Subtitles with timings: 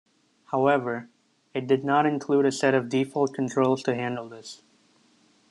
[0.45, 1.09] However,
[1.53, 4.63] it did not include a set of default controls to handle this.